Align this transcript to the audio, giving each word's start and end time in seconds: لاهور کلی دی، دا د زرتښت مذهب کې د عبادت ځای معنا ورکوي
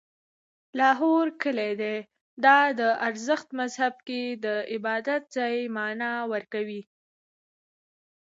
لاهور 0.79 1.25
کلی 1.41 1.71
دی، 1.81 1.95
دا 2.43 2.57
د 2.79 2.81
زرتښت 3.25 3.47
مذهب 3.59 3.95
کې 4.07 4.21
د 4.45 4.45
عبادت 4.73 5.23
ځای 5.35 5.55
معنا 5.75 6.11
ورکوي 6.33 6.81